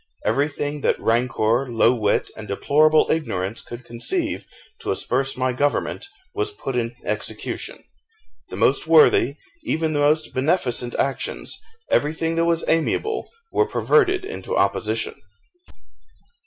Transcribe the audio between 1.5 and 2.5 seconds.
low wit, and